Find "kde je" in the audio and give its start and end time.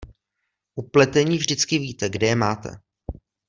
2.09-2.35